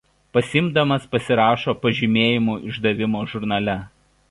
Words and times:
Pasiimdamas 0.35 1.05
pasirašo 1.11 1.77
pažymėjimų 1.85 2.57
išdavimo 2.73 3.25
žurnale. 3.35 3.79